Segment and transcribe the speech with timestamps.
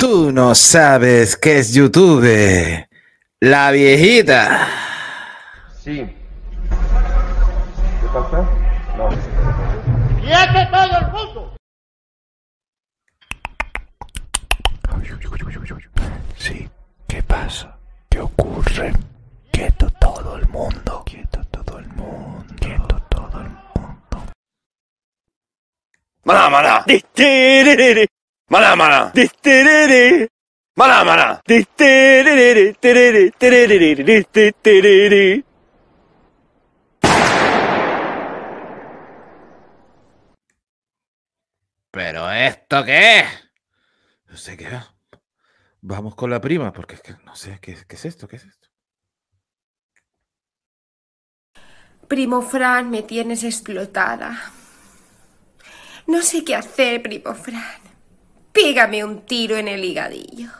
[0.00, 2.88] Tú no sabes qué es YouTube.
[3.38, 4.66] La viejita.
[5.78, 6.06] Sí.
[8.00, 8.48] ¿Qué pasa?
[8.96, 9.10] No.
[10.22, 11.56] ¡Quiete todo el mundo!
[16.38, 16.66] Sí,
[17.06, 17.76] ¿qué pasa?
[18.08, 18.94] ¿Qué ocurre?
[19.52, 21.02] Quieto todo el mundo.
[21.04, 22.54] Quieto todo el mundo.
[22.58, 24.24] Quieto todo el mundo.
[26.24, 26.84] Maná, maná.
[28.50, 29.12] Maná, maná.
[29.14, 30.26] Distiriri.
[30.74, 31.40] Maná, maná.
[31.46, 35.44] Distiriri, tiriri, tiriri, distiriri.
[41.92, 43.26] ¿Pero esto qué es?
[44.28, 44.84] No sé qué es.
[45.82, 48.46] Vamos con la prima, porque es que no sé qué, qué es esto, qué es
[48.46, 48.68] esto.
[52.08, 54.36] Primo Fran, me tienes explotada.
[56.08, 57.89] No sé qué hacer, primo Fran.
[58.52, 60.50] Pégame un tiro en el higadillo.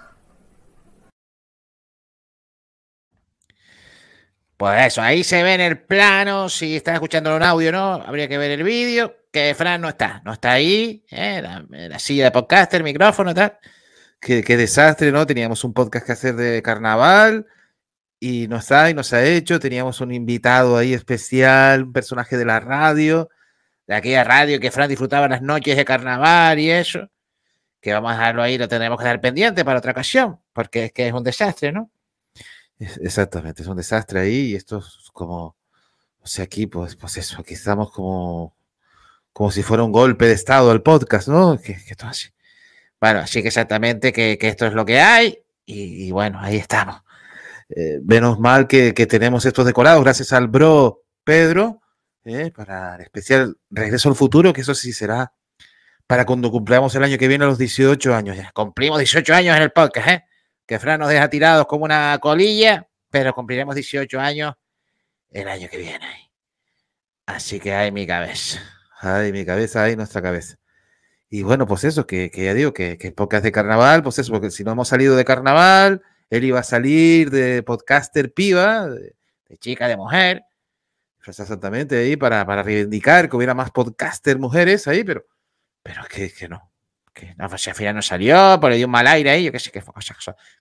[4.56, 8.28] Pues eso, ahí se ve en el plano, si estás escuchando en audio no, habría
[8.28, 11.40] que ver el vídeo, que Fran no está, no está ahí, ¿eh?
[11.42, 13.58] la, la silla de podcaster, micrófono, tal.
[14.20, 15.26] Qué, qué desastre, ¿no?
[15.26, 17.46] Teníamos un podcast que hacer de carnaval
[18.20, 19.58] y no está y no se ha hecho.
[19.60, 23.30] Teníamos un invitado ahí especial, un personaje de la radio,
[23.86, 27.08] de aquella radio que Fran disfrutaba las noches de carnaval y eso,
[27.80, 30.92] que vamos a dejarlo ahí, lo tendremos que dar pendiente para otra ocasión, porque es
[30.92, 31.90] que es un desastre, ¿no?
[32.78, 35.56] Exactamente, es un desastre ahí y esto es como,
[36.20, 38.56] o sea, aquí pues, pues eso, aquí estamos como,
[39.32, 41.58] como si fuera un golpe de estado al podcast, ¿no?
[41.60, 42.28] Que, que todo así.
[43.00, 46.56] Bueno, así que exactamente que, que esto es lo que hay y, y bueno, ahí
[46.56, 47.02] estamos.
[47.68, 51.80] Eh, menos mal que, que tenemos estos decorados, gracias al bro Pedro,
[52.24, 55.32] eh, para el especial Regreso al Futuro, que eso sí será
[56.10, 58.50] para cuando cumplamos el año que viene los 18 años ya.
[58.52, 60.24] Cumplimos 18 años en el podcast, ¿eh?
[60.66, 64.54] Que Fran nos deja tirados como una colilla, pero cumpliremos 18 años
[65.30, 66.32] el año que viene.
[67.26, 68.60] Así que hay mi cabeza.
[69.00, 70.56] Ay, mi cabeza, ay, nuestra cabeza.
[71.28, 74.18] Y bueno, pues eso, que, que ya digo, que, que el podcast de carnaval, pues
[74.18, 78.88] eso, porque si no hemos salido de carnaval, él iba a salir de podcaster piba,
[78.88, 79.14] de,
[79.48, 80.42] De chica, de mujer.
[81.24, 85.24] pues exactamente ahí, para, para reivindicar que hubiera más podcaster mujeres ahí, pero,
[85.82, 86.70] pero que, que no.
[87.12, 89.52] Que no, pues al final no salió, por le dio un mal aire ahí, yo
[89.52, 89.82] qué sé qué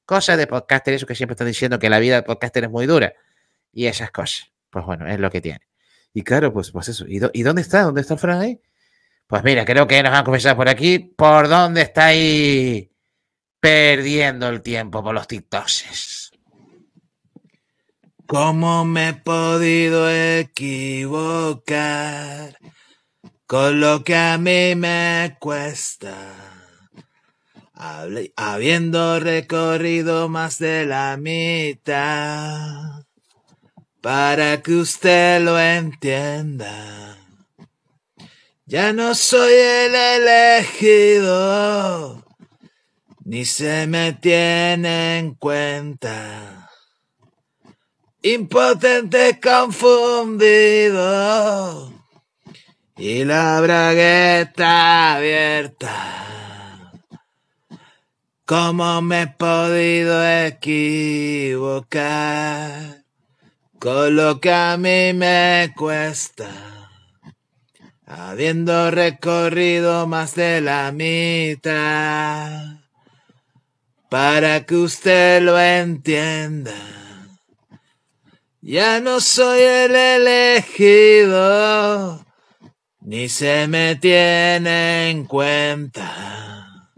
[0.05, 2.85] cosas, de podcaster, eso que siempre están diciendo que la vida de podcaster es muy
[2.87, 3.13] dura.
[3.71, 4.51] Y esas cosas.
[4.71, 5.61] Pues bueno, es lo que tiene.
[6.13, 7.05] Y claro, pues, pues eso.
[7.07, 7.83] ¿Y, dó- ¿y dónde está?
[7.83, 8.59] ¿Dónde está el Fran ahí?
[9.27, 10.97] Pues mira, creo que nos van a comenzar por aquí.
[10.99, 12.87] ¿Por dónde estáis
[13.59, 16.31] perdiendo el tiempo por los TikToks?
[18.25, 20.09] ¿Cómo me he podido
[21.19, 22.57] equivocar
[23.49, 26.13] con lo que a mí me cuesta?
[28.35, 33.05] Habiendo recorrido más de la mitad,
[34.01, 37.17] para que usted lo entienda.
[38.67, 41.43] Ya no soy el elegido,
[43.25, 46.69] ni se me tiene en cuenta.
[48.21, 50.39] Impotente confundido
[52.99, 56.91] y la bragueta abierta.
[58.45, 62.01] ¿Cómo me he podido equivocar
[63.79, 66.49] con lo que a mí me cuesta?
[68.05, 72.79] Habiendo recorrido más de la mitad,
[74.09, 76.75] para que usted lo entienda.
[78.61, 81.39] Ya no soy el elegido,
[83.09, 86.93] ni se me tiene en cuenta.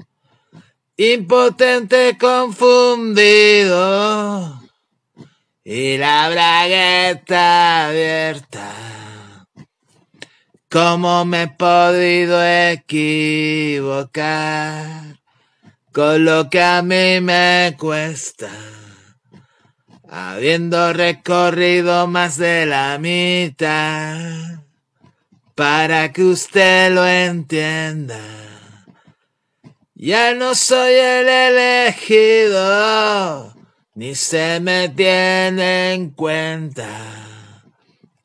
[0.97, 3.71] Impotente confundido
[5.63, 9.47] y la bragueta abierta.
[10.69, 14.11] ¿Cómo me he podido equivocar
[15.93, 18.51] con lo que a mí me cuesta?
[20.09, 24.60] Habiendo recorrido más de la mitad,
[25.61, 28.19] para que usted lo entienda.
[29.93, 32.59] Ya no soy el elegido,
[33.93, 36.89] ni se me tiene en cuenta.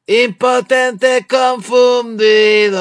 [0.06, 2.78] Impotente confundido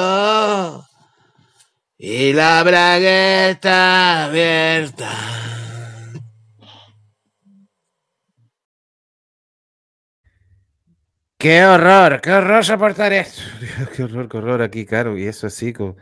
[1.98, 5.65] y la bragueta abierta.
[11.38, 12.20] ¡Qué horror!
[12.20, 13.42] ¡Qué horror soportar esto!
[13.96, 15.18] qué horror, qué horror aquí, claro.
[15.18, 15.96] Y eso así, con,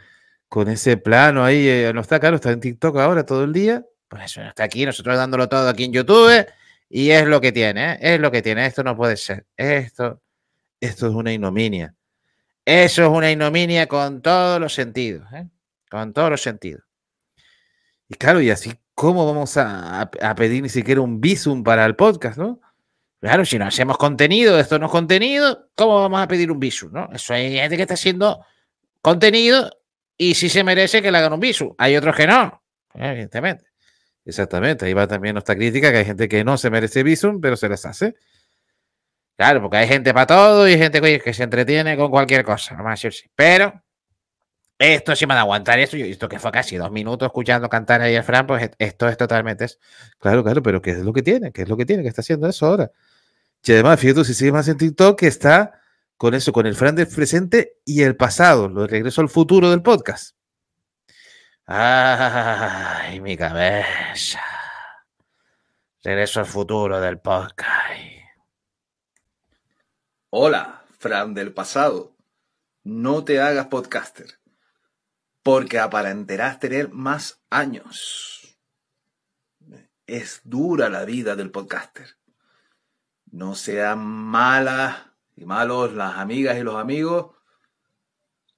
[0.48, 1.66] con ese plano ahí.
[1.69, 3.84] eh, no está caro, está en TikTok ahora todo el día.
[4.08, 6.46] Pues eso no está aquí, nosotros dándolo todo aquí en YouTube
[6.88, 7.98] y es lo que tiene, ¿eh?
[8.00, 8.64] es lo que tiene.
[8.66, 9.46] Esto no puede ser.
[9.56, 10.22] Esto,
[10.81, 11.94] esto es una ignominia.
[12.64, 15.48] Eso es una ignominia con todos los sentidos, ¿eh?
[15.90, 16.84] con todos los sentidos.
[18.08, 21.96] Y claro, y así, ¿cómo vamos a, a pedir ni siquiera un visum para el
[21.96, 22.60] podcast, no?
[23.24, 26.92] Claro, si no hacemos contenido, esto no es contenido, ¿cómo vamos a pedir un visum,
[26.92, 27.08] no?
[27.10, 28.44] Eso hay gente que está haciendo
[29.00, 29.70] contenido
[30.18, 31.74] y si se merece que le hagan un visum.
[31.78, 32.62] Hay otros que no,
[32.92, 33.64] evidentemente.
[34.26, 37.56] Exactamente, ahí va también nuestra crítica, que hay gente que no se merece visum, pero
[37.56, 38.14] se les hace.
[39.38, 42.44] Claro, porque hay gente para todo y hay gente que, que se entretiene con cualquier
[42.44, 43.30] cosa, vamos a decir sí.
[43.34, 43.82] Pero
[44.78, 45.96] esto sí me da aguantar eso.
[45.96, 49.16] Yo esto que fue casi dos minutos escuchando cantar ahí a Fran, pues esto es
[49.16, 49.78] totalmente eso.
[50.18, 51.52] Claro, claro, pero ¿qué es lo que tiene?
[51.52, 52.02] ¿Qué es lo que tiene?
[52.02, 52.90] que está haciendo eso ahora?
[53.66, 55.81] Y además, fíjate, si sigue más en TikTok, que está
[56.19, 59.70] con eso, con el Fran del presente y el pasado, lo de regreso al futuro
[59.70, 60.37] del podcast.
[61.64, 64.43] Ay, mi cabeza.
[66.02, 68.02] Regreso al futuro del podcast.
[70.28, 72.14] Hola, Fran del pasado.
[72.82, 74.40] No te hagas podcaster,
[75.43, 78.58] porque aparentarás tener más años.
[80.06, 82.19] Es dura la vida del podcaster.
[83.34, 87.34] No sean malas y malos las amigas y los amigos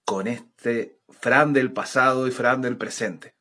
[0.05, 3.35] con este Fran del pasado y Fran del presente.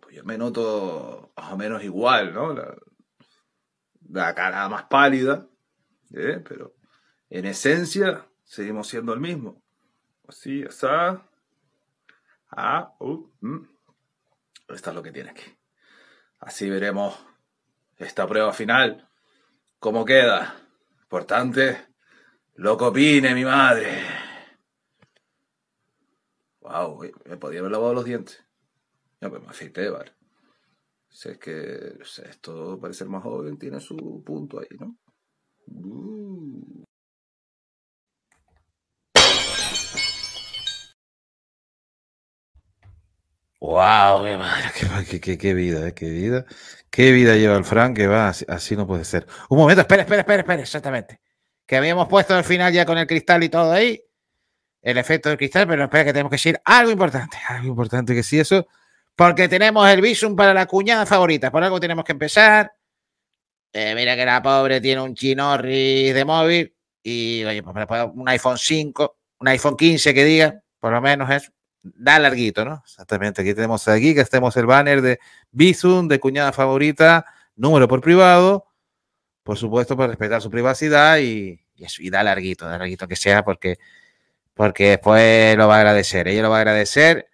[0.00, 2.52] Pues yo me noto más o menos igual, ¿no?
[4.08, 5.46] La, cara más pálida,
[6.12, 6.42] ¿eh?
[6.44, 6.74] pero
[7.28, 9.62] en esencia seguimos siendo el mismo.
[10.26, 11.24] Así, está.
[12.50, 13.30] Ah, uh.
[14.70, 15.56] Esto es lo que tiene aquí.
[16.40, 17.16] Así veremos
[17.96, 19.06] esta prueba final.
[19.80, 20.56] ¿Cómo queda?
[21.04, 21.88] Importante,
[22.56, 24.02] lo que opine mi madre.
[26.60, 28.44] Wow, me podía haber lavado los dientes.
[29.22, 30.12] Ya, pues me afeité, vale.
[31.08, 34.98] Si es que esto parece ser más joven, tiene su punto ahí, ¿no?
[35.68, 36.69] Uh.
[43.60, 44.70] Wow, mi madre,
[45.06, 46.46] qué, qué, qué, vida, eh, qué vida.
[46.90, 49.26] Qué vida lleva el Frank, que va, así, así, no puede ser.
[49.48, 51.20] Un momento, espera, espera, espera, espera, exactamente.
[51.66, 54.02] Que habíamos puesto al final ya con el cristal y todo ahí,
[54.82, 58.22] el efecto del cristal, pero espera que tenemos que decir algo importante, algo importante que
[58.22, 58.66] sí, eso,
[59.14, 62.72] porque tenemos el visum para la cuñada favorita, por algo tenemos que empezar.
[63.72, 68.58] Eh, mira que la pobre tiene un chinorri de móvil y, oye, pues un iPhone
[68.58, 72.82] 5, un iPhone 15 que diga, por lo menos eso da larguito, ¿no?
[72.84, 77.24] Exactamente, aquí tenemos aquí que estemos el banner de Bizum, de cuñada favorita,
[77.56, 78.66] número por privado,
[79.42, 83.78] por supuesto, para respetar su privacidad y, y da larguito, da larguito que sea, porque,
[84.54, 87.28] porque después lo va a agradecer, ella lo va a agradecer.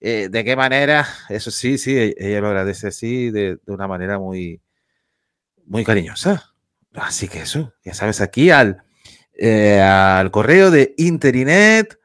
[0.00, 1.06] Eh, ¿De qué manera?
[1.28, 4.62] Eso sí, sí, e, ella lo agradece así, de, de una manera muy,
[5.66, 6.54] muy cariñosa.
[6.94, 8.82] Así que eso, ya sabes, aquí al,
[9.34, 11.99] eh, al correo de Interinet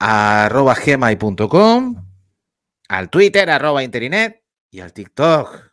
[0.00, 0.74] arroba
[2.88, 5.72] al Twitter, arroba Interinet, y al TikTok,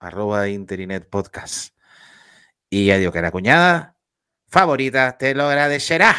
[0.00, 1.74] arroba Interinet Podcast.
[2.70, 3.96] Y ya digo que la cuñada
[4.48, 6.14] favorita te lo agradecerá.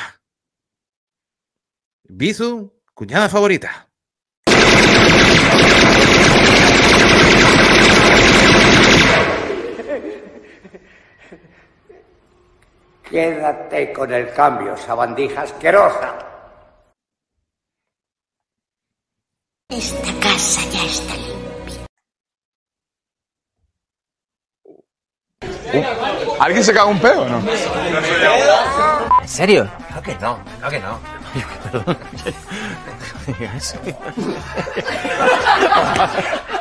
[2.03, 3.87] Bisu, cuñada favorita.
[13.09, 16.28] Quédate con el cambio, sabandija asquerosa.
[19.71, 21.85] Esta casa ya está limpia.
[25.71, 25.85] Uh,
[26.39, 27.39] ¿Alguien se caga un pedo o no?
[29.21, 29.69] ¿En serio?
[29.87, 30.99] Claro que no, claro que no.
[31.71, 31.97] Perdón.